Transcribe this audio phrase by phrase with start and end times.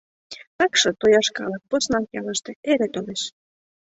[0.57, 3.21] Такше, тояш калык, поснак ялыште, эре толеш.